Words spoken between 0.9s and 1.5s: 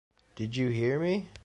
me?